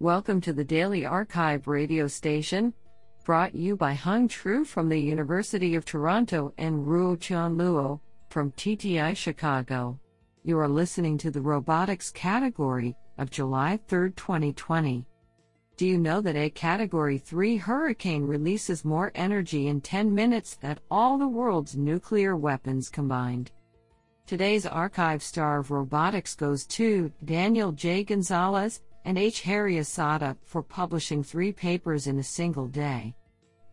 Welcome 0.00 0.40
to 0.42 0.52
the 0.52 0.62
Daily 0.62 1.00
arXiv 1.00 1.66
radio 1.66 2.06
station, 2.06 2.72
brought 3.24 3.52
you 3.52 3.74
by 3.74 3.94
Hung 3.94 4.28
Tru 4.28 4.64
from 4.64 4.88
the 4.88 4.96
University 4.96 5.74
of 5.74 5.84
Toronto 5.84 6.54
and 6.56 6.86
Ruotian 6.86 7.56
Luo 7.56 7.98
from 8.30 8.52
TTI 8.52 9.16
Chicago. 9.16 9.98
You 10.44 10.56
are 10.60 10.68
listening 10.68 11.18
to 11.18 11.32
the 11.32 11.40
robotics 11.40 12.12
category 12.12 12.94
of 13.18 13.32
July 13.32 13.80
3, 13.88 14.12
2020. 14.12 15.04
Do 15.76 15.84
you 15.84 15.98
know 15.98 16.20
that 16.20 16.36
a 16.36 16.48
Category 16.48 17.18
3 17.18 17.56
hurricane 17.56 18.22
releases 18.22 18.84
more 18.84 19.10
energy 19.16 19.66
in 19.66 19.80
10 19.80 20.14
minutes 20.14 20.54
than 20.54 20.78
all 20.92 21.18
the 21.18 21.26
world's 21.26 21.76
nuclear 21.76 22.36
weapons 22.36 22.88
combined? 22.88 23.50
Today's 24.28 24.64
arXiv 24.64 25.22
star 25.22 25.58
of 25.58 25.72
robotics 25.72 26.36
goes 26.36 26.66
to 26.66 27.10
Daniel 27.24 27.72
J. 27.72 28.04
Gonzalez 28.04 28.80
and 29.08 29.16
H. 29.16 29.40
Harry 29.40 29.76
Asada 29.76 30.36
for 30.44 30.62
publishing 30.62 31.22
three 31.22 31.50
papers 31.50 32.08
in 32.08 32.18
a 32.18 32.22
single 32.22 32.66
day. 32.66 33.14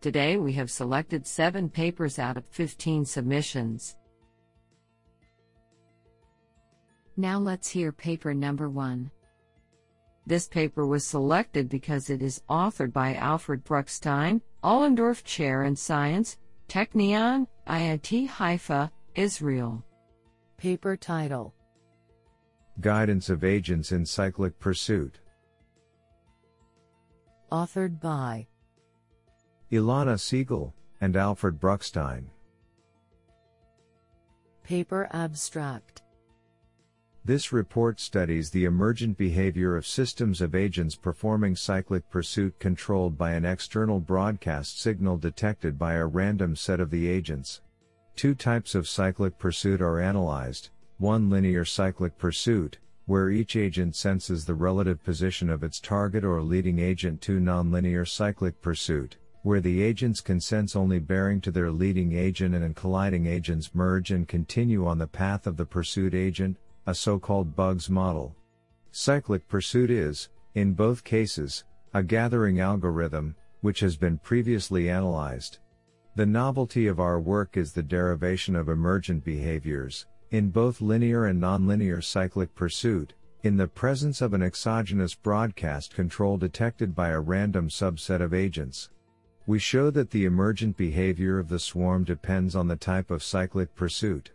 Today 0.00 0.38
we 0.38 0.54
have 0.54 0.70
selected 0.70 1.26
seven 1.26 1.68
papers 1.68 2.18
out 2.18 2.38
of 2.38 2.46
15 2.46 3.04
submissions. 3.04 3.96
Now 7.18 7.38
let's 7.38 7.68
hear 7.68 7.92
paper 7.92 8.32
number 8.32 8.70
one. 8.70 9.10
This 10.26 10.48
paper 10.48 10.86
was 10.86 11.06
selected 11.06 11.68
because 11.68 12.08
it 12.08 12.22
is 12.22 12.42
authored 12.48 12.94
by 12.94 13.16
Alfred 13.16 13.62
Bruckstein, 13.62 14.40
Ollendorff 14.64 15.22
Chair 15.22 15.64
in 15.64 15.76
Science, 15.76 16.38
Technion, 16.66 17.46
IIT 17.68 18.26
Haifa, 18.28 18.90
Israel. 19.14 19.84
Paper 20.56 20.96
title 20.96 21.52
Guidance 22.80 23.28
of 23.28 23.44
Agents 23.44 23.92
in 23.92 24.06
Cyclic 24.06 24.58
Pursuit. 24.58 25.18
Authored 27.56 27.98
by 28.02 28.46
Ilana 29.72 30.18
Segall 30.18 30.74
and 31.00 31.16
Alfred 31.16 31.58
Bruckstein. 31.58 32.26
Paper 34.62 35.08
Abstract 35.12 36.02
This 37.24 37.54
report 37.54 37.98
studies 37.98 38.50
the 38.50 38.66
emergent 38.66 39.16
behavior 39.16 39.74
of 39.74 39.86
systems 39.86 40.42
of 40.42 40.54
agents 40.54 40.96
performing 40.96 41.56
cyclic 41.56 42.10
pursuit 42.10 42.58
controlled 42.58 43.16
by 43.16 43.32
an 43.32 43.46
external 43.46 44.00
broadcast 44.00 44.78
signal 44.78 45.16
detected 45.16 45.78
by 45.78 45.94
a 45.94 46.04
random 46.04 46.56
set 46.56 46.78
of 46.78 46.90
the 46.90 47.08
agents. 47.08 47.62
Two 48.16 48.34
types 48.34 48.74
of 48.74 48.86
cyclic 48.86 49.38
pursuit 49.38 49.80
are 49.80 49.98
analyzed 49.98 50.68
one 50.98 51.30
linear 51.30 51.64
cyclic 51.64 52.18
pursuit, 52.18 52.76
where 53.06 53.30
each 53.30 53.56
agent 53.56 53.94
senses 53.94 54.44
the 54.44 54.54
relative 54.54 55.02
position 55.02 55.48
of 55.48 55.62
its 55.62 55.80
target 55.80 56.24
or 56.24 56.42
leading 56.42 56.80
agent 56.80 57.20
to 57.20 57.38
nonlinear 57.38 58.06
cyclic 58.06 58.60
pursuit, 58.60 59.16
where 59.42 59.60
the 59.60 59.80
agents 59.80 60.20
can 60.20 60.40
sense 60.40 60.74
only 60.74 60.98
bearing 60.98 61.40
to 61.40 61.52
their 61.52 61.70
leading 61.70 62.12
agent 62.12 62.52
and 62.52 62.74
colliding 62.74 63.26
agents 63.26 63.74
merge 63.74 64.10
and 64.10 64.26
continue 64.26 64.84
on 64.84 64.98
the 64.98 65.06
path 65.06 65.46
of 65.46 65.56
the 65.56 65.64
pursuit 65.64 66.14
agent, 66.14 66.56
a 66.86 66.94
so-called 66.94 67.54
bugs 67.54 67.88
model. 67.88 68.34
Cyclic 68.90 69.46
pursuit 69.46 69.90
is, 69.90 70.30
in 70.56 70.72
both 70.72 71.04
cases, 71.04 71.64
a 71.94 72.02
gathering 72.02 72.58
algorithm, 72.58 73.36
which 73.60 73.78
has 73.80 73.96
been 73.96 74.18
previously 74.18 74.90
analyzed. 74.90 75.58
The 76.16 76.26
novelty 76.26 76.88
of 76.88 76.98
our 76.98 77.20
work 77.20 77.56
is 77.56 77.72
the 77.72 77.82
derivation 77.82 78.56
of 78.56 78.68
emergent 78.68 79.22
behaviors, 79.22 80.06
in 80.30 80.50
both 80.50 80.80
linear 80.80 81.26
and 81.26 81.40
nonlinear 81.40 82.02
cyclic 82.02 82.54
pursuit, 82.54 83.14
in 83.44 83.56
the 83.56 83.68
presence 83.68 84.20
of 84.20 84.34
an 84.34 84.42
exogenous 84.42 85.14
broadcast 85.14 85.94
control 85.94 86.36
detected 86.36 86.96
by 86.96 87.10
a 87.10 87.20
random 87.20 87.68
subset 87.68 88.20
of 88.20 88.34
agents. 88.34 88.90
We 89.46 89.60
show 89.60 89.90
that 89.90 90.10
the 90.10 90.24
emergent 90.24 90.76
behavior 90.76 91.38
of 91.38 91.48
the 91.48 91.60
swarm 91.60 92.02
depends 92.02 92.56
on 92.56 92.66
the 92.66 92.74
type 92.74 93.12
of 93.12 93.22
cyclic 93.22 93.72
pursuit. 93.76 94.32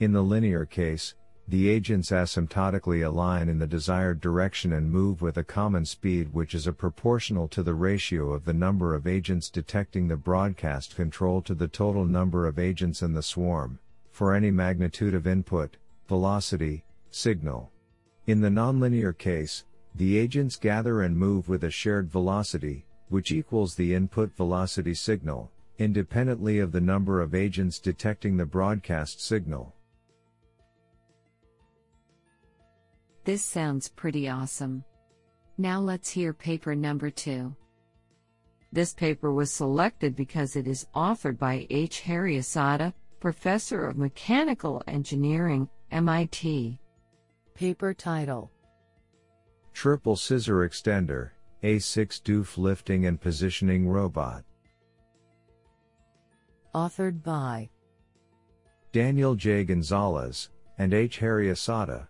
In 0.00 0.12
the 0.12 0.22
linear 0.22 0.64
case, 0.64 1.14
the 1.46 1.68
agents 1.68 2.10
asymptotically 2.10 3.06
align 3.06 3.50
in 3.50 3.58
the 3.58 3.66
desired 3.66 4.20
direction 4.20 4.72
and 4.72 4.90
move 4.90 5.20
with 5.20 5.36
a 5.36 5.44
common 5.44 5.84
speed 5.84 6.32
which 6.32 6.54
is 6.54 6.66
a 6.66 6.72
proportional 6.72 7.46
to 7.48 7.62
the 7.62 7.74
ratio 7.74 8.32
of 8.32 8.46
the 8.46 8.54
number 8.54 8.94
of 8.94 9.06
agents 9.06 9.50
detecting 9.50 10.08
the 10.08 10.16
broadcast 10.16 10.96
control 10.96 11.42
to 11.42 11.54
the 11.54 11.68
total 11.68 12.06
number 12.06 12.46
of 12.46 12.58
agents 12.58 13.02
in 13.02 13.12
the 13.12 13.22
swarm 13.22 13.78
for 14.16 14.32
any 14.32 14.50
magnitude 14.50 15.12
of 15.12 15.26
input, 15.26 15.76
velocity, 16.08 16.82
signal. 17.10 17.70
In 18.26 18.40
the 18.40 18.48
nonlinear 18.48 19.12
case, 19.16 19.66
the 19.94 20.16
agents 20.16 20.56
gather 20.56 21.02
and 21.02 21.14
move 21.14 21.50
with 21.50 21.64
a 21.64 21.70
shared 21.70 22.10
velocity, 22.10 22.86
which 23.10 23.30
equals 23.30 23.74
the 23.74 23.92
input 23.92 24.34
velocity 24.34 24.94
signal, 24.94 25.52
independently 25.76 26.60
of 26.60 26.72
the 26.72 26.80
number 26.80 27.20
of 27.20 27.34
agents 27.34 27.78
detecting 27.78 28.38
the 28.38 28.46
broadcast 28.46 29.22
signal. 29.22 29.74
This 33.24 33.44
sounds 33.44 33.90
pretty 33.90 34.30
awesome. 34.30 34.82
Now 35.58 35.78
let's 35.78 36.08
hear 36.08 36.32
paper 36.32 36.74
number 36.74 37.10
two. 37.10 37.54
This 38.72 38.94
paper 38.94 39.30
was 39.30 39.52
selected 39.52 40.16
because 40.16 40.56
it 40.56 40.66
is 40.66 40.86
authored 40.94 41.38
by 41.38 41.66
H. 41.68 42.00
Harry 42.00 42.38
Asada, 42.38 42.94
Professor 43.20 43.86
of 43.86 43.96
Mechanical 43.96 44.82
Engineering, 44.86 45.68
MIT. 45.90 46.78
Paper 47.54 47.94
title 47.94 48.50
Triple 49.72 50.16
Scissor 50.16 50.68
Extender, 50.68 51.30
A6 51.62 52.22
DoF 52.22 52.58
Lifting 52.58 53.06
and 53.06 53.20
Positioning 53.20 53.88
Robot. 53.88 54.44
Authored 56.74 57.22
by 57.22 57.70
Daniel 58.92 59.34
J. 59.34 59.64
Gonzalez 59.64 60.50
and 60.78 60.92
H. 60.92 61.18
Harry 61.18 61.48
Asada. 61.48 62.08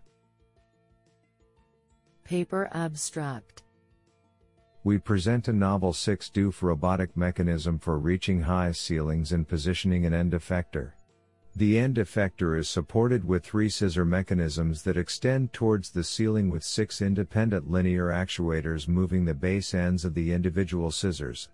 Paper 2.24 2.68
Abstract 2.72 3.62
We 4.86 4.98
present 4.98 5.48
a 5.48 5.52
novel 5.52 5.92
6 5.92 6.30
DoF 6.30 6.62
robotic 6.62 7.16
mechanism 7.16 7.80
for 7.80 7.98
reaching 7.98 8.42
high 8.42 8.70
ceilings 8.70 9.32
and 9.32 9.48
positioning 9.48 10.06
an 10.06 10.14
end 10.14 10.30
effector. 10.30 10.92
The 11.56 11.76
end 11.76 11.96
effector 11.96 12.56
is 12.56 12.68
supported 12.68 13.24
with 13.24 13.44
three 13.44 13.68
scissor 13.68 14.04
mechanisms 14.04 14.84
that 14.84 14.96
extend 14.96 15.52
towards 15.52 15.90
the 15.90 16.04
ceiling 16.04 16.50
with 16.50 16.62
six 16.62 17.02
independent 17.02 17.68
linear 17.68 18.10
actuators 18.10 18.86
moving 18.86 19.24
the 19.24 19.34
base 19.34 19.74
ends 19.74 20.04
of 20.04 20.14
the 20.14 20.30
individual 20.30 20.92
scissors. 20.92 21.48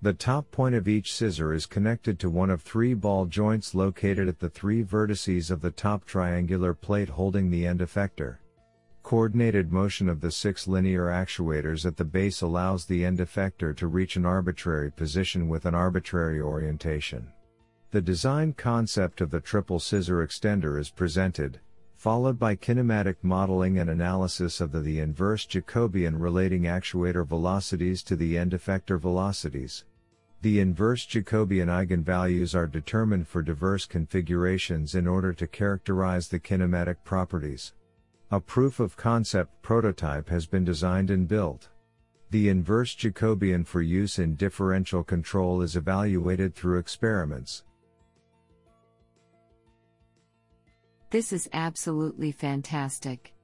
The 0.00 0.14
top 0.14 0.50
point 0.50 0.74
of 0.74 0.88
each 0.88 1.12
scissor 1.12 1.52
is 1.52 1.66
connected 1.66 2.18
to 2.20 2.30
one 2.30 2.48
of 2.48 2.62
three 2.62 2.94
ball 2.94 3.26
joints 3.26 3.74
located 3.74 4.26
at 4.26 4.38
the 4.38 4.48
three 4.48 4.82
vertices 4.82 5.50
of 5.50 5.60
the 5.60 5.70
top 5.70 6.06
triangular 6.06 6.72
plate 6.72 7.10
holding 7.10 7.50
the 7.50 7.66
end 7.66 7.80
effector. 7.80 8.38
Coordinated 9.02 9.72
motion 9.72 10.08
of 10.08 10.20
the 10.20 10.30
six 10.30 10.68
linear 10.68 11.06
actuators 11.06 11.84
at 11.84 11.96
the 11.96 12.04
base 12.04 12.42
allows 12.42 12.84
the 12.84 13.04
end 13.04 13.18
effector 13.18 13.76
to 13.76 13.86
reach 13.86 14.16
an 14.16 14.26
arbitrary 14.26 14.92
position 14.92 15.48
with 15.48 15.64
an 15.64 15.74
arbitrary 15.74 16.40
orientation. 16.40 17.32
The 17.90 18.00
design 18.00 18.52
concept 18.52 19.20
of 19.20 19.30
the 19.30 19.40
triple 19.40 19.80
scissor 19.80 20.24
extender 20.24 20.78
is 20.78 20.90
presented, 20.90 21.58
followed 21.96 22.38
by 22.38 22.54
kinematic 22.54 23.16
modeling 23.22 23.78
and 23.78 23.90
analysis 23.90 24.60
of 24.60 24.70
the, 24.70 24.80
the 24.80 25.00
inverse 25.00 25.44
Jacobian 25.44 26.20
relating 26.20 26.62
actuator 26.62 27.26
velocities 27.26 28.02
to 28.04 28.16
the 28.16 28.38
end 28.38 28.52
effector 28.52 29.00
velocities. 29.00 29.84
The 30.42 30.60
inverse 30.60 31.04
Jacobian 31.04 31.66
eigenvalues 31.66 32.54
are 32.54 32.66
determined 32.66 33.28
for 33.28 33.42
diverse 33.42 33.86
configurations 33.86 34.94
in 34.94 35.06
order 35.06 35.32
to 35.32 35.46
characterize 35.46 36.28
the 36.28 36.38
kinematic 36.38 36.96
properties. 37.04 37.72
A 38.32 38.38
proof 38.38 38.78
of 38.78 38.96
concept 38.96 39.60
prototype 39.60 40.28
has 40.28 40.46
been 40.46 40.64
designed 40.64 41.10
and 41.10 41.26
built. 41.26 41.68
The 42.30 42.48
inverse 42.48 42.94
Jacobian 42.94 43.66
for 43.66 43.82
use 43.82 44.20
in 44.20 44.36
differential 44.36 45.02
control 45.02 45.62
is 45.62 45.74
evaluated 45.74 46.54
through 46.54 46.78
experiments. 46.78 47.64
This 51.10 51.32
is 51.32 51.50
absolutely 51.52 52.30
fantastic. 52.30 53.34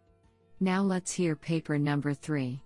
Now 0.61 0.83
let's 0.83 1.11
hear 1.11 1.35
paper 1.35 1.81
number 1.81 2.15
three. 2.15 2.63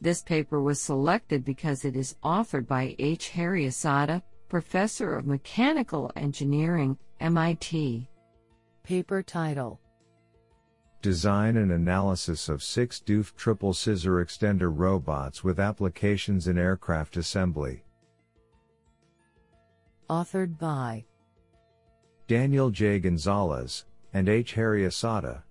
This 0.00 0.22
paper 0.22 0.62
was 0.62 0.80
selected 0.80 1.44
because 1.44 1.84
it 1.84 1.96
is 1.96 2.14
authored 2.22 2.68
by 2.68 2.94
H. 3.00 3.30
Harry 3.30 3.66
Asada, 3.66 4.22
Professor 4.48 5.16
of 5.16 5.26
Mechanical 5.26 6.12
Engineering, 6.14 6.96
MIT. 7.18 8.08
Paper 8.84 9.22
title 9.24 9.80
Design 11.02 11.56
and 11.56 11.72
analysis 11.72 12.50
of 12.50 12.62
six 12.62 13.00
DoF 13.00 13.34
triple 13.34 13.72
scissor 13.72 14.22
extender 14.22 14.70
robots 14.70 15.42
with 15.42 15.58
applications 15.58 16.46
in 16.46 16.58
aircraft 16.58 17.16
assembly. 17.16 17.84
Authored 20.10 20.58
by 20.58 21.06
Daniel 22.28 22.70
J. 22.70 22.98
Gonzalez, 22.98 23.86
and 24.12 24.28
H. 24.28 24.52
Harry 24.52 24.82
Asada. 24.82 25.42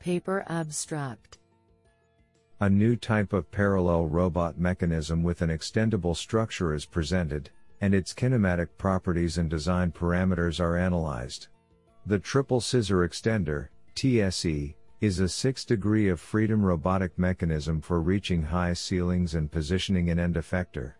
Paper 0.00 0.44
Abstract 0.48 1.38
A 2.60 2.68
new 2.68 2.96
type 2.96 3.32
of 3.32 3.50
parallel 3.52 4.06
robot 4.06 4.58
mechanism 4.58 5.22
with 5.22 5.40
an 5.40 5.50
extendable 5.50 6.16
structure 6.16 6.74
is 6.74 6.84
presented, 6.84 7.50
and 7.80 7.94
its 7.94 8.12
kinematic 8.12 8.70
properties 8.76 9.38
and 9.38 9.48
design 9.48 9.92
parameters 9.92 10.58
are 10.58 10.76
analyzed. 10.76 11.46
The 12.06 12.18
Triple 12.18 12.62
Scissor 12.62 13.06
Extender, 13.06 13.68
TSE, 13.94 14.74
is 15.02 15.20
a 15.20 15.28
6 15.28 15.64
degree 15.66 16.08
of 16.08 16.18
freedom 16.18 16.64
robotic 16.64 17.18
mechanism 17.18 17.82
for 17.82 18.00
reaching 18.00 18.42
high 18.42 18.72
ceilings 18.72 19.34
and 19.34 19.52
positioning 19.52 20.08
an 20.08 20.18
end 20.18 20.36
effector. 20.36 20.94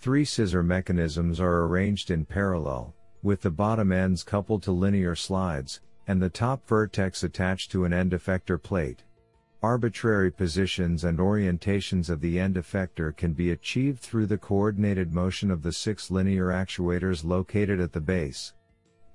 Three 0.00 0.24
scissor 0.24 0.64
mechanisms 0.64 1.38
are 1.38 1.62
arranged 1.62 2.10
in 2.10 2.24
parallel, 2.24 2.92
with 3.22 3.42
the 3.42 3.50
bottom 3.50 3.92
ends 3.92 4.24
coupled 4.24 4.64
to 4.64 4.72
linear 4.72 5.14
slides, 5.14 5.80
and 6.08 6.20
the 6.20 6.28
top 6.28 6.66
vertex 6.66 7.22
attached 7.22 7.70
to 7.70 7.84
an 7.84 7.92
end 7.92 8.10
effector 8.10 8.60
plate. 8.60 9.04
Arbitrary 9.62 10.32
positions 10.32 11.04
and 11.04 11.20
orientations 11.20 12.10
of 12.10 12.20
the 12.20 12.40
end 12.40 12.56
effector 12.56 13.16
can 13.16 13.32
be 13.32 13.52
achieved 13.52 14.00
through 14.00 14.26
the 14.26 14.38
coordinated 14.38 15.14
motion 15.14 15.52
of 15.52 15.62
the 15.62 15.72
six 15.72 16.10
linear 16.10 16.48
actuators 16.48 17.24
located 17.24 17.78
at 17.78 17.92
the 17.92 18.00
base. 18.00 18.54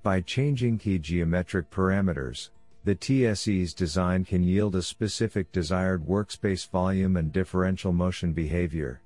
By 0.07 0.21
changing 0.21 0.77
key 0.77 1.00
geometric 1.00 1.69
parameters, 1.69 2.51
the 2.86 2.95
TSE's 2.95 3.74
design 3.74 4.24
can 4.24 4.42
yield 4.42 4.77
a 4.77 4.81
specific 4.81 5.51
desired 5.51 6.07
workspace 6.07 6.65
volume 6.69 7.18
and 7.18 7.33
differential 7.33 7.92
motion 7.92 8.31
behavior. 8.31 9.01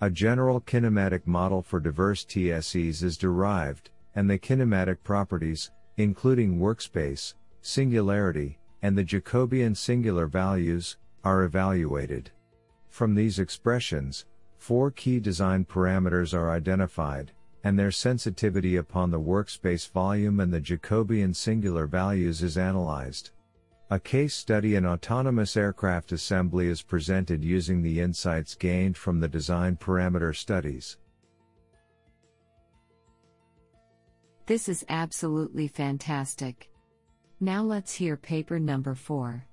A 0.00 0.10
general 0.10 0.60
kinematic 0.60 1.24
model 1.24 1.62
for 1.62 1.78
diverse 1.78 2.24
TSEs 2.24 3.04
is 3.04 3.16
derived, 3.16 3.90
and 4.16 4.28
the 4.28 4.40
kinematic 4.40 5.04
properties, 5.04 5.70
including 5.98 6.58
workspace, 6.58 7.34
singularity, 7.62 8.58
and 8.82 8.98
the 8.98 9.04
Jacobian 9.04 9.76
singular 9.76 10.26
values, 10.26 10.96
are 11.22 11.44
evaluated. 11.44 12.28
From 12.88 13.14
these 13.14 13.38
expressions, 13.38 14.26
four 14.58 14.90
key 14.90 15.20
design 15.20 15.64
parameters 15.64 16.34
are 16.34 16.50
identified, 16.50 17.30
and 17.62 17.78
their 17.78 17.90
sensitivity 17.90 18.76
upon 18.76 19.10
the 19.10 19.20
workspace 19.20 19.90
volume 19.90 20.40
and 20.40 20.52
the 20.52 20.60
Jacobian 20.60 21.34
singular 21.34 21.86
values 21.86 22.42
is 22.42 22.56
analyzed. 22.56 23.30
A 23.90 23.98
case 23.98 24.34
study 24.34 24.76
in 24.76 24.86
autonomous 24.86 25.56
aircraft 25.56 26.12
assembly 26.12 26.68
is 26.68 26.80
presented 26.80 27.44
using 27.44 27.82
the 27.82 28.00
insights 28.00 28.54
gained 28.54 28.96
from 28.96 29.18
the 29.18 29.28
design 29.28 29.76
parameter 29.76 30.34
studies. 30.34 30.96
This 34.46 34.68
is 34.68 34.84
absolutely 34.88 35.68
fantastic. 35.68 36.70
Now 37.40 37.62
let's 37.62 37.94
hear 37.94 38.16
paper 38.16 38.58
number 38.58 38.94
4. 38.94 39.44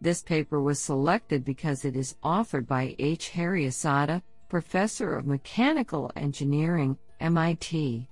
This 0.00 0.22
paper 0.22 0.60
was 0.60 0.80
selected 0.80 1.44
because 1.44 1.84
it 1.84 1.94
is 1.94 2.16
authored 2.24 2.66
by 2.66 2.96
H. 2.98 3.28
Harry 3.28 3.66
Asada, 3.66 4.20
Professor 4.52 5.16
of 5.16 5.24
Mechanical 5.24 6.12
Engineering, 6.14 6.98
MIT. 7.20 8.06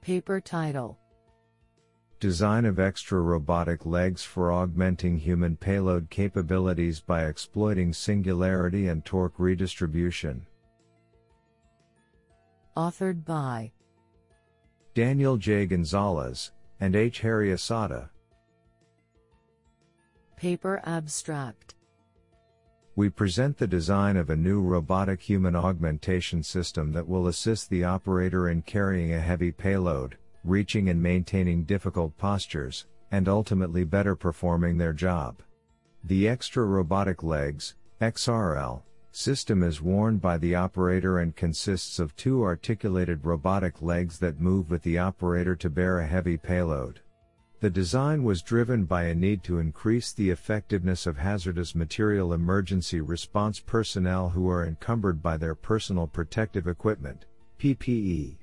Paper 0.00 0.40
title 0.40 0.98
Design 2.18 2.64
of 2.64 2.80
extra 2.80 3.20
robotic 3.20 3.86
legs 3.86 4.24
for 4.24 4.50
augmenting 4.50 5.16
human 5.16 5.56
payload 5.56 6.10
capabilities 6.10 6.98
by 6.98 7.26
exploiting 7.26 7.92
singularity 7.92 8.88
and 8.88 9.04
torque 9.04 9.38
redistribution. 9.38 10.44
Authored 12.76 13.24
by 13.24 13.70
Daniel 14.94 15.36
J. 15.36 15.66
Gonzalez, 15.66 16.50
and 16.80 16.96
H. 16.96 17.20
Harry 17.20 17.50
Asada. 17.50 18.08
Paper 20.34 20.80
Abstract 20.82 21.76
We 22.96 23.08
present 23.08 23.56
the 23.56 23.68
design 23.68 24.16
of 24.16 24.30
a 24.30 24.36
new 24.36 24.60
robotic 24.60 25.20
human 25.20 25.54
augmentation 25.54 26.42
system 26.42 26.92
that 26.92 27.08
will 27.08 27.28
assist 27.28 27.70
the 27.70 27.84
operator 27.84 28.48
in 28.48 28.62
carrying 28.62 29.14
a 29.14 29.20
heavy 29.20 29.52
payload, 29.52 30.16
reaching 30.44 30.88
and 30.88 31.00
maintaining 31.00 31.64
difficult 31.64 32.16
postures, 32.18 32.86
and 33.12 33.28
ultimately 33.28 33.84
better 33.84 34.16
performing 34.16 34.76
their 34.76 34.92
job. 34.92 35.40
The 36.02 36.28
extra 36.28 36.64
robotic 36.64 37.22
legs, 37.22 37.76
XRL, 38.00 38.82
system 39.12 39.62
is 39.62 39.80
worn 39.80 40.18
by 40.18 40.38
the 40.38 40.54
operator 40.54 41.18
and 41.18 41.34
consists 41.36 41.98
of 41.98 42.16
two 42.16 42.42
articulated 42.42 43.24
robotic 43.24 43.82
legs 43.82 44.18
that 44.18 44.40
move 44.40 44.70
with 44.70 44.82
the 44.82 44.98
operator 44.98 45.54
to 45.56 45.70
bear 45.70 46.00
a 46.00 46.06
heavy 46.06 46.36
payload. 46.36 47.00
The 47.60 47.68
design 47.68 48.24
was 48.24 48.40
driven 48.40 48.86
by 48.86 49.02
a 49.04 49.14
need 49.14 49.44
to 49.44 49.58
increase 49.58 50.14
the 50.14 50.30
effectiveness 50.30 51.06
of 51.06 51.18
hazardous 51.18 51.74
material 51.74 52.32
emergency 52.32 53.02
response 53.02 53.60
personnel 53.60 54.30
who 54.30 54.48
are 54.48 54.64
encumbered 54.64 55.22
by 55.22 55.36
their 55.36 55.54
personal 55.54 56.06
protective 56.06 56.66
equipment, 56.66 57.26
PPE. 57.58 58.38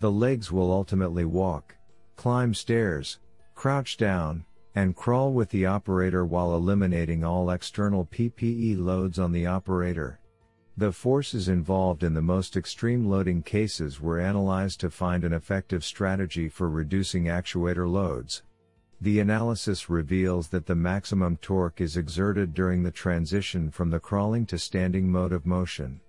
The 0.00 0.10
legs 0.10 0.50
will 0.50 0.72
ultimately 0.72 1.24
walk, 1.24 1.76
climb 2.16 2.52
stairs, 2.52 3.20
crouch 3.54 3.96
down, 3.96 4.44
and 4.74 4.96
crawl 4.96 5.32
with 5.32 5.50
the 5.50 5.66
operator 5.66 6.26
while 6.26 6.56
eliminating 6.56 7.22
all 7.22 7.50
external 7.50 8.06
PPE 8.06 8.76
loads 8.76 9.20
on 9.20 9.30
the 9.30 9.46
operator. 9.46 10.18
The 10.76 10.90
forces 10.90 11.48
involved 11.48 12.02
in 12.02 12.12
the 12.12 12.22
most 12.22 12.56
extreme 12.56 13.08
loading 13.08 13.42
cases 13.42 14.00
were 14.00 14.18
analyzed 14.18 14.80
to 14.80 14.90
find 14.90 15.22
an 15.22 15.32
effective 15.32 15.84
strategy 15.84 16.48
for 16.48 16.68
reducing 16.68 17.26
actuator 17.26 17.88
loads. 17.88 18.42
The 19.00 19.20
analysis 19.20 19.88
reveals 19.88 20.48
that 20.48 20.66
the 20.66 20.74
maximum 20.74 21.36
torque 21.36 21.80
is 21.80 21.96
exerted 21.96 22.52
during 22.52 22.82
the 22.82 22.90
transition 22.90 23.70
from 23.70 23.90
the 23.90 24.00
crawling 24.00 24.44
to 24.46 24.58
standing 24.58 25.10
mode 25.10 25.32
of 25.32 25.46
motion. 25.46 26.00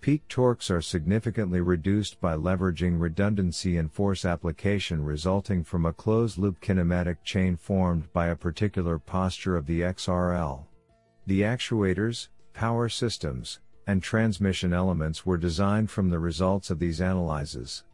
Peak 0.00 0.26
torques 0.28 0.70
are 0.70 0.80
significantly 0.80 1.60
reduced 1.60 2.18
by 2.18 2.34
leveraging 2.34 2.98
redundancy 2.98 3.76
and 3.76 3.92
force 3.92 4.24
application 4.24 5.04
resulting 5.04 5.62
from 5.62 5.84
a 5.84 5.92
closed-loop 5.92 6.58
kinematic 6.62 7.18
chain 7.22 7.54
formed 7.54 8.10
by 8.14 8.28
a 8.28 8.36
particular 8.36 8.98
posture 8.98 9.58
of 9.58 9.66
the 9.66 9.82
XRL. 9.82 10.64
The 11.26 11.42
actuators, 11.42 12.28
power 12.54 12.88
systems, 12.88 13.60
and 13.86 14.02
transmission 14.02 14.72
elements 14.72 15.26
were 15.26 15.36
designed 15.36 15.90
from 15.90 16.08
the 16.08 16.18
results 16.18 16.70
of 16.70 16.78
these 16.78 17.00
analyses. 17.00 17.84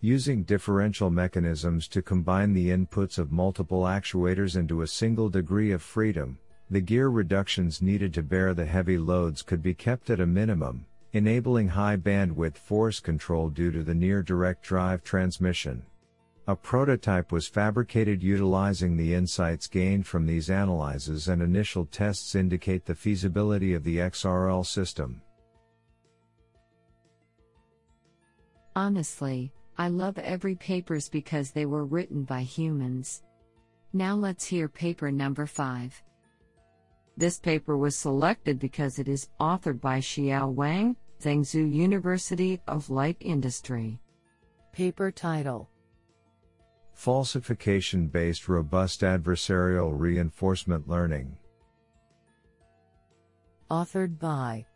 Using 0.00 0.44
differential 0.44 1.10
mechanisms 1.10 1.88
to 1.88 2.02
combine 2.02 2.52
the 2.52 2.68
inputs 2.68 3.18
of 3.18 3.32
multiple 3.32 3.82
actuators 3.82 4.56
into 4.56 4.82
a 4.82 4.86
single 4.86 5.28
degree 5.28 5.72
of 5.72 5.82
freedom, 5.82 6.38
the 6.70 6.80
gear 6.80 7.08
reductions 7.08 7.82
needed 7.82 8.14
to 8.14 8.22
bear 8.22 8.54
the 8.54 8.64
heavy 8.64 8.96
loads 8.96 9.42
could 9.42 9.60
be 9.60 9.74
kept 9.74 10.08
at 10.08 10.20
a 10.20 10.26
minimum, 10.26 10.86
enabling 11.14 11.66
high 11.66 11.96
bandwidth 11.96 12.56
force 12.56 13.00
control 13.00 13.50
due 13.50 13.72
to 13.72 13.82
the 13.82 13.94
near 13.94 14.22
direct 14.22 14.62
drive 14.62 15.02
transmission. 15.02 15.82
A 16.46 16.54
prototype 16.54 17.32
was 17.32 17.48
fabricated 17.48 18.22
utilizing 18.22 18.96
the 18.96 19.14
insights 19.14 19.66
gained 19.66 20.06
from 20.06 20.26
these 20.26 20.48
analyses 20.48 21.26
and 21.26 21.42
initial 21.42 21.86
tests 21.86 22.36
indicate 22.36 22.86
the 22.86 22.94
feasibility 22.94 23.74
of 23.74 23.82
the 23.82 23.96
XRL 23.96 24.64
system. 24.64 25.20
Honestly, 28.76 29.52
I 29.80 29.86
love 29.88 30.18
every 30.18 30.56
papers 30.56 31.08
because 31.08 31.52
they 31.52 31.64
were 31.64 31.84
written 31.84 32.24
by 32.24 32.42
humans. 32.42 33.22
Now 33.92 34.16
let's 34.16 34.44
hear 34.44 34.68
paper 34.68 35.12
number 35.12 35.46
5. 35.46 36.02
This 37.16 37.38
paper 37.38 37.76
was 37.76 37.96
selected 37.96 38.58
because 38.58 38.98
it 38.98 39.08
is 39.08 39.28
authored 39.40 39.80
by 39.80 40.00
Xiao 40.00 40.52
Wang, 40.52 40.96
Zhengzhou 41.20 41.72
University 41.72 42.60
of 42.66 42.90
Light 42.90 43.16
Industry. 43.20 44.00
Paper 44.72 45.12
title 45.12 45.70
Falsification 46.94 48.08
based 48.08 48.48
robust 48.48 49.02
adversarial 49.02 49.92
reinforcement 49.96 50.88
learning. 50.88 51.38
Authored 53.70 54.18
by 54.18 54.66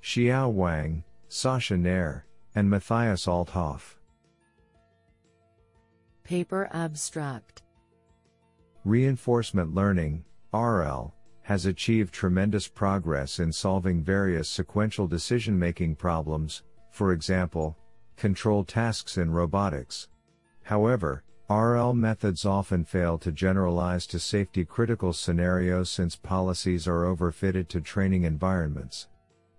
Xiao 0.00 0.52
Wang, 0.52 1.02
Saasha 1.28 1.78
Nair, 1.78 2.26
and 2.54 2.68
Matthias 2.68 3.26
Althoff. 3.26 3.96
Paper 6.24 6.68
Abstract 6.72 7.62
Reinforcement 8.84 9.74
learning, 9.74 10.24
RL, 10.52 11.14
has 11.42 11.66
achieved 11.66 12.14
tremendous 12.14 12.68
progress 12.68 13.40
in 13.40 13.52
solving 13.52 14.02
various 14.02 14.48
sequential 14.48 15.06
decision 15.06 15.58
making 15.58 15.96
problems, 15.96 16.62
for 16.90 17.12
example, 17.12 17.76
control 18.16 18.64
tasks 18.64 19.18
in 19.18 19.30
robotics. 19.30 20.08
However, 20.62 21.24
RL 21.50 21.94
methods 21.94 22.44
often 22.44 22.84
fail 22.84 23.18
to 23.18 23.32
generalize 23.32 24.06
to 24.06 24.20
safety 24.20 24.64
critical 24.64 25.12
scenarios 25.12 25.90
since 25.90 26.14
policies 26.14 26.86
are 26.86 27.02
overfitted 27.02 27.66
to 27.68 27.80
training 27.80 28.22
environments. 28.22 29.08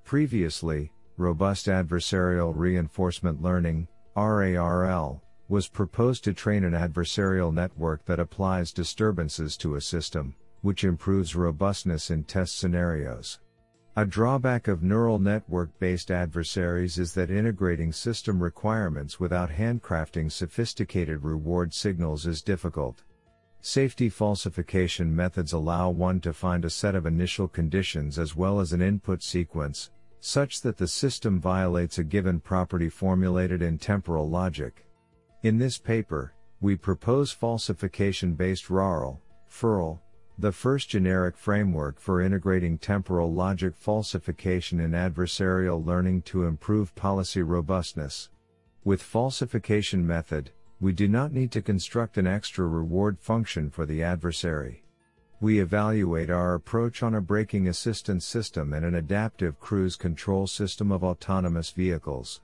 Previously, 0.05 0.93
Robust 1.21 1.67
Adversarial 1.67 2.51
Reinforcement 2.55 3.43
Learning, 3.43 3.87
RARL, 4.15 5.21
was 5.49 5.67
proposed 5.67 6.23
to 6.23 6.33
train 6.33 6.63
an 6.63 6.73
adversarial 6.73 7.53
network 7.53 8.03
that 8.05 8.19
applies 8.19 8.73
disturbances 8.73 9.55
to 9.57 9.75
a 9.75 9.81
system, 9.81 10.33
which 10.61 10.83
improves 10.83 11.35
robustness 11.35 12.09
in 12.09 12.23
test 12.23 12.57
scenarios. 12.57 13.39
A 13.97 14.03
drawback 14.03 14.67
of 14.67 14.81
neural 14.81 15.19
network 15.19 15.69
based 15.77 16.09
adversaries 16.09 16.97
is 16.97 17.13
that 17.13 17.29
integrating 17.29 17.91
system 17.91 18.41
requirements 18.41 19.19
without 19.19 19.51
handcrafting 19.51 20.31
sophisticated 20.31 21.23
reward 21.23 21.71
signals 21.71 22.25
is 22.25 22.41
difficult. 22.41 23.03
Safety 23.59 24.09
falsification 24.09 25.15
methods 25.15 25.53
allow 25.53 25.91
one 25.91 26.19
to 26.21 26.33
find 26.33 26.65
a 26.65 26.69
set 26.71 26.95
of 26.95 27.05
initial 27.05 27.47
conditions 27.47 28.17
as 28.17 28.35
well 28.35 28.59
as 28.59 28.73
an 28.73 28.81
input 28.81 29.21
sequence, 29.21 29.91
such 30.21 30.61
that 30.61 30.77
the 30.77 30.87
system 30.87 31.39
violates 31.39 31.97
a 31.97 32.03
given 32.03 32.39
property 32.39 32.87
formulated 32.87 33.61
in 33.61 33.77
temporal 33.77 34.29
logic. 34.29 34.85
In 35.43 35.57
this 35.57 35.77
paper, 35.79 36.33
we 36.61 36.75
propose 36.75 37.31
falsification 37.31 38.35
based 38.35 38.69
RARL, 38.69 39.19
FURL, 39.47 39.99
the 40.37 40.51
first 40.51 40.89
generic 40.89 41.35
framework 41.35 41.99
for 41.99 42.21
integrating 42.21 42.77
temporal 42.77 43.33
logic 43.33 43.75
falsification 43.75 44.79
in 44.79 44.91
adversarial 44.91 45.83
learning 45.85 46.21
to 46.21 46.45
improve 46.45 46.95
policy 46.95 47.41
robustness. 47.41 48.29
With 48.83 49.01
falsification 49.01 50.05
method, 50.05 50.51
we 50.79 50.93
do 50.93 51.07
not 51.07 51.31
need 51.31 51.51
to 51.51 51.61
construct 51.61 52.17
an 52.17 52.25
extra 52.25 52.65
reward 52.65 53.19
function 53.19 53.69
for 53.69 53.85
the 53.85 54.01
adversary. 54.01 54.83
We 55.41 55.59
evaluate 55.59 56.29
our 56.29 56.53
approach 56.53 57.01
on 57.01 57.15
a 57.15 57.21
braking 57.21 57.67
assistance 57.67 58.25
system 58.25 58.73
and 58.73 58.85
an 58.85 58.93
adaptive 58.93 59.59
cruise 59.59 59.95
control 59.95 60.45
system 60.45 60.91
of 60.91 61.03
autonomous 61.03 61.71
vehicles. 61.71 62.41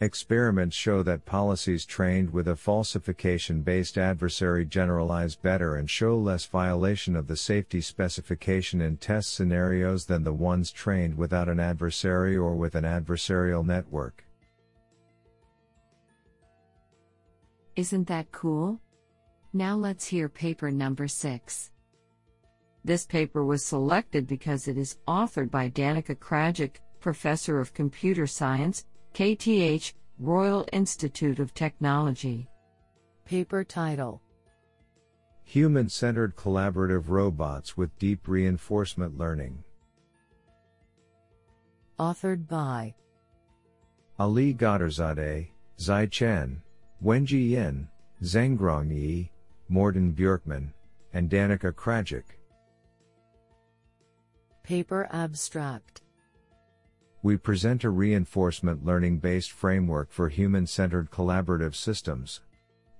Experiments 0.00 0.76
show 0.76 1.02
that 1.04 1.24
policies 1.24 1.86
trained 1.86 2.30
with 2.30 2.48
a 2.48 2.56
falsification 2.56 3.62
based 3.62 3.96
adversary 3.96 4.66
generalize 4.66 5.36
better 5.36 5.76
and 5.76 5.88
show 5.88 6.18
less 6.18 6.44
violation 6.44 7.16
of 7.16 7.28
the 7.28 7.36
safety 7.36 7.80
specification 7.80 8.82
in 8.82 8.98
test 8.98 9.32
scenarios 9.32 10.04
than 10.04 10.22
the 10.22 10.34
ones 10.34 10.70
trained 10.70 11.16
without 11.16 11.48
an 11.48 11.58
adversary 11.58 12.36
or 12.36 12.54
with 12.54 12.74
an 12.74 12.84
adversarial 12.84 13.64
network. 13.64 14.22
Isn't 17.74 18.06
that 18.08 18.32
cool? 18.32 18.80
Now 19.54 19.76
let's 19.76 20.06
hear 20.06 20.28
paper 20.28 20.70
number 20.70 21.08
6. 21.08 21.70
This 22.84 23.06
paper 23.06 23.46
was 23.46 23.64
selected 23.64 24.26
because 24.26 24.68
it 24.68 24.76
is 24.76 24.98
authored 25.08 25.50
by 25.50 25.70
Danica 25.70 26.14
Kragic, 26.14 26.76
Professor 27.00 27.58
of 27.58 27.72
Computer 27.72 28.26
Science, 28.26 28.84
KTH, 29.14 29.94
Royal 30.18 30.66
Institute 30.70 31.38
of 31.38 31.54
Technology. 31.54 32.46
Paper 33.24 33.64
title 33.64 34.20
Human 35.44 35.88
centered 35.88 36.36
collaborative 36.36 37.08
robots 37.08 37.74
with 37.74 37.98
deep 37.98 38.28
reinforcement 38.28 39.16
learning. 39.16 39.64
Authored 41.98 42.46
by 42.46 42.94
Ali 44.18 44.52
Ghadirzadeh, 44.52 45.48
Zai 45.80 46.06
Chen, 46.06 46.60
Wenjie 47.02 47.50
Yin, 47.50 47.88
Zhengrong 48.22 48.90
Yi, 48.90 49.30
Mårten 49.70 50.14
Björkman, 50.14 50.72
and 51.14 51.30
Danica 51.30 51.72
Kragic. 51.72 52.24
Paper 54.64 55.06
abstract 55.12 56.00
we 57.22 57.36
present 57.36 57.84
a 57.84 57.90
reinforcement 57.90 58.84
learning 58.84 59.18
based 59.18 59.50
framework 59.52 60.10
for 60.10 60.30
human 60.30 60.66
centered 60.66 61.10
collaborative 61.10 61.74
systems. 61.74 62.40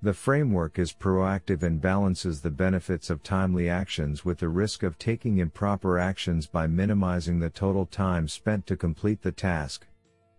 The 0.03 0.13
framework 0.13 0.79
is 0.79 0.93
proactive 0.93 1.63
and 1.63 1.81
balances 1.81 2.43
the 2.43 2.51
benefits 2.51 3.09
of 3.09 3.23
timely 3.23 3.71
actions 3.71 4.23
with 4.23 4.41
the 4.41 4.51
risk 4.51 4.83
of 4.83 4.99
taking 4.99 5.39
improper 5.39 5.99
actions 5.99 6.47
by 6.47 6.67
minimizing 6.67 7.39
the 7.39 7.49
total 7.49 7.87
time 7.87 8.29
spent 8.29 8.67
to 8.67 8.77
complete 8.77 9.23
the 9.23 9.33
task. 9.33 9.87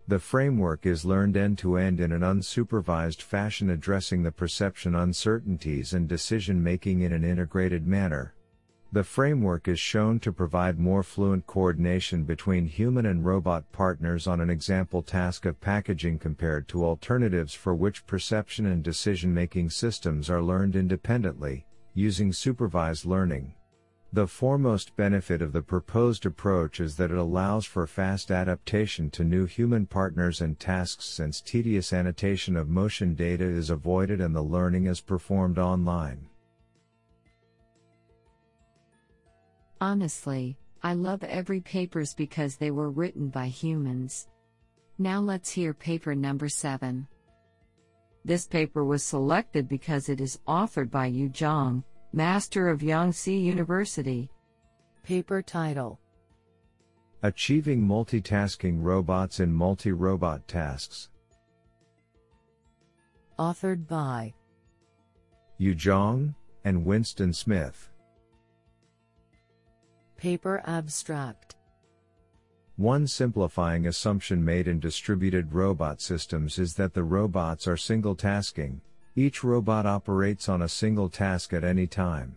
The 0.06 0.20
framework 0.20 0.86
is 0.86 1.04
learned 1.04 1.36
end 1.36 1.58
to 1.58 1.76
end 1.76 1.98
in 1.98 2.12
an 2.12 2.22
unsupervised 2.22 3.20
fashion, 3.20 3.70
addressing 3.70 4.22
the 4.22 4.30
perception 4.30 4.94
uncertainties 4.94 5.92
and 5.92 6.08
decision 6.08 6.62
making 6.62 7.00
in 7.00 7.12
an 7.12 7.24
integrated 7.24 7.84
manner. 7.84 8.35
The 8.96 9.04
framework 9.04 9.68
is 9.68 9.78
shown 9.78 10.20
to 10.20 10.32
provide 10.32 10.78
more 10.78 11.02
fluent 11.02 11.46
coordination 11.46 12.24
between 12.24 12.64
human 12.64 13.04
and 13.04 13.22
robot 13.22 13.70
partners 13.70 14.26
on 14.26 14.40
an 14.40 14.48
example 14.48 15.02
task 15.02 15.44
of 15.44 15.60
packaging 15.60 16.18
compared 16.18 16.66
to 16.68 16.82
alternatives 16.82 17.52
for 17.52 17.74
which 17.74 18.06
perception 18.06 18.64
and 18.64 18.82
decision 18.82 19.34
making 19.34 19.68
systems 19.68 20.30
are 20.30 20.40
learned 20.40 20.76
independently, 20.76 21.66
using 21.92 22.32
supervised 22.32 23.04
learning. 23.04 23.52
The 24.14 24.26
foremost 24.26 24.96
benefit 24.96 25.42
of 25.42 25.52
the 25.52 25.60
proposed 25.60 26.24
approach 26.24 26.80
is 26.80 26.96
that 26.96 27.10
it 27.10 27.18
allows 27.18 27.66
for 27.66 27.86
fast 27.86 28.30
adaptation 28.30 29.10
to 29.10 29.24
new 29.24 29.44
human 29.44 29.84
partners 29.84 30.40
and 30.40 30.58
tasks 30.58 31.04
since 31.04 31.42
tedious 31.42 31.92
annotation 31.92 32.56
of 32.56 32.70
motion 32.70 33.14
data 33.14 33.44
is 33.44 33.68
avoided 33.68 34.22
and 34.22 34.34
the 34.34 34.40
learning 34.40 34.86
is 34.86 35.02
performed 35.02 35.58
online. 35.58 36.30
Honestly, 39.80 40.56
I 40.82 40.94
love 40.94 41.22
every 41.24 41.60
papers 41.60 42.14
because 42.14 42.56
they 42.56 42.70
were 42.70 42.90
written 42.90 43.28
by 43.28 43.46
humans. 43.48 44.28
Now 44.98 45.20
let's 45.20 45.50
hear 45.50 45.74
paper 45.74 46.14
number 46.14 46.48
7. 46.48 47.06
This 48.24 48.46
paper 48.46 48.84
was 48.84 49.02
selected 49.02 49.68
because 49.68 50.08
it 50.08 50.20
is 50.20 50.40
authored 50.48 50.90
by 50.90 51.06
Yu 51.06 51.28
Zhang, 51.28 51.84
Master 52.12 52.68
of 52.68 52.82
Yangtze 52.82 53.32
University. 53.32 54.30
Paper 55.02 55.42
title 55.42 56.00
Achieving 57.22 57.86
Multitasking 57.86 58.78
Robots 58.80 59.40
in 59.40 59.52
Multi 59.52 59.92
Robot 59.92 60.48
Tasks. 60.48 61.10
Authored 63.38 63.86
by 63.86 64.32
Yu 65.58 65.74
Zhang 65.74 66.34
and 66.64 66.84
Winston 66.84 67.32
Smith. 67.32 67.90
Paper 70.16 70.62
abstract. 70.64 71.56
One 72.76 73.06
simplifying 73.06 73.86
assumption 73.86 74.42
made 74.42 74.66
in 74.66 74.80
distributed 74.80 75.52
robot 75.52 76.00
systems 76.00 76.58
is 76.58 76.74
that 76.74 76.94
the 76.94 77.04
robots 77.04 77.68
are 77.68 77.76
single 77.76 78.14
tasking, 78.14 78.80
each 79.14 79.44
robot 79.44 79.84
operates 79.84 80.48
on 80.48 80.62
a 80.62 80.68
single 80.68 81.10
task 81.10 81.52
at 81.52 81.64
any 81.64 81.86
time. 81.86 82.36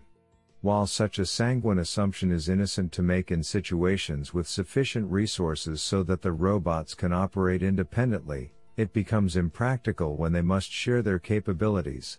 While 0.62 0.88
such 0.88 1.20
a 1.20 1.26
sanguine 1.26 1.80
assumption 1.80 2.32
is 2.34 2.50
innocent 2.50 2.92
to 2.94 3.02
make 3.02 3.32
in 3.32 3.44
situations 3.44 4.34
with 4.34 4.46
sufficient 4.46 5.10
resources 5.10 5.82
so 5.82 6.04
that 6.04 6.22
the 6.22 6.34
robots 6.34 6.94
can 6.94 7.14
operate 7.14 7.64
independently, 7.64 8.52
it 8.76 8.92
becomes 8.92 9.38
impractical 9.38 10.18
when 10.18 10.34
they 10.34 10.42
must 10.42 10.70
share 10.70 11.02
their 11.02 11.20
capabilities. 11.20 12.18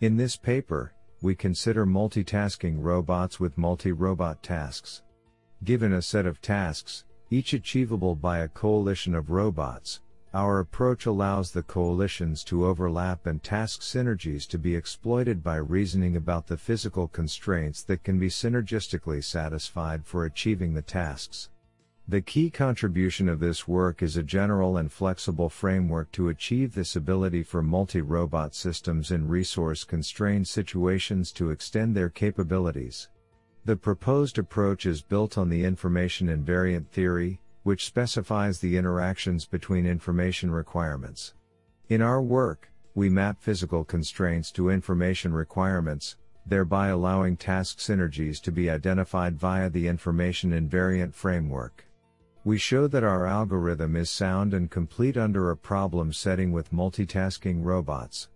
In 0.00 0.16
this 0.16 0.36
paper, 0.36 0.92
we 1.22 1.36
consider 1.36 1.86
multitasking 1.86 2.76
robots 2.78 3.38
with 3.38 3.56
multi-robot 3.56 4.42
tasks. 4.42 5.02
Given 5.62 5.92
a 5.92 6.02
set 6.02 6.26
of 6.26 6.42
tasks, 6.42 7.04
each 7.30 7.52
achievable 7.52 8.16
by 8.16 8.40
a 8.40 8.48
coalition 8.48 9.14
of 9.14 9.30
robots, 9.30 10.00
our 10.34 10.58
approach 10.58 11.06
allows 11.06 11.52
the 11.52 11.62
coalitions 11.62 12.42
to 12.42 12.66
overlap 12.66 13.26
and 13.26 13.40
task 13.40 13.82
synergies 13.82 14.48
to 14.48 14.58
be 14.58 14.74
exploited 14.74 15.44
by 15.44 15.56
reasoning 15.56 16.16
about 16.16 16.48
the 16.48 16.56
physical 16.56 17.06
constraints 17.06 17.84
that 17.84 18.02
can 18.02 18.18
be 18.18 18.28
synergistically 18.28 19.22
satisfied 19.22 20.04
for 20.04 20.24
achieving 20.24 20.74
the 20.74 20.82
tasks. 20.82 21.50
The 22.08 22.20
key 22.20 22.50
contribution 22.50 23.28
of 23.28 23.38
this 23.38 23.68
work 23.68 24.02
is 24.02 24.16
a 24.16 24.24
general 24.24 24.76
and 24.76 24.90
flexible 24.90 25.48
framework 25.48 26.10
to 26.12 26.28
achieve 26.28 26.74
this 26.74 26.96
ability 26.96 27.44
for 27.44 27.62
multi-robot 27.62 28.56
systems 28.56 29.12
in 29.12 29.28
resource-constrained 29.28 30.48
situations 30.48 31.30
to 31.32 31.50
extend 31.50 31.96
their 31.96 32.10
capabilities. 32.10 33.08
The 33.64 33.76
proposed 33.76 34.36
approach 34.38 34.84
is 34.84 35.00
built 35.00 35.38
on 35.38 35.48
the 35.48 35.64
information 35.64 36.26
invariant 36.26 36.88
theory, 36.88 37.40
which 37.62 37.86
specifies 37.86 38.58
the 38.58 38.76
interactions 38.76 39.46
between 39.46 39.86
information 39.86 40.50
requirements. 40.50 41.34
In 41.88 42.02
our 42.02 42.20
work, 42.20 42.68
we 42.96 43.08
map 43.08 43.40
physical 43.40 43.84
constraints 43.84 44.50
to 44.52 44.70
information 44.70 45.32
requirements, 45.32 46.16
thereby 46.44 46.88
allowing 46.88 47.36
task 47.36 47.78
synergies 47.78 48.42
to 48.42 48.50
be 48.50 48.68
identified 48.68 49.38
via 49.38 49.70
the 49.70 49.86
information 49.86 50.50
invariant 50.50 51.14
framework. 51.14 51.84
We 52.44 52.58
show 52.58 52.88
that 52.88 53.04
our 53.04 53.24
algorithm 53.24 53.94
is 53.94 54.10
sound 54.10 54.52
and 54.52 54.68
complete 54.68 55.16
under 55.16 55.50
a 55.50 55.56
problem 55.56 56.12
setting 56.12 56.50
with 56.50 56.72
multitasking 56.72 57.64
robots. 57.64 58.28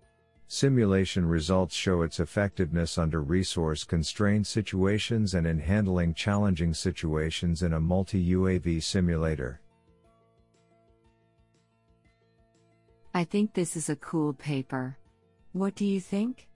Simulation 0.47 1.27
results 1.27 1.75
show 1.75 2.03
its 2.03 2.21
effectiveness 2.21 2.99
under 2.99 3.21
resource 3.21 3.83
constrained 3.83 4.47
situations 4.47 5.35
and 5.35 5.45
in 5.45 5.59
handling 5.59 6.15
challenging 6.15 6.73
situations 6.73 7.65
in 7.65 7.73
a 7.73 7.81
multi 7.81 8.33
UAV 8.33 8.81
simulator. 8.81 9.61
I 13.13 13.25
think 13.25 13.55
this 13.55 13.77
is 13.77 13.89
a 13.89 13.97
cool 13.97 14.35
paper. 14.35 14.97
What 15.53 15.75
do 15.75 15.85
you 15.85 16.01
think? 16.01 16.47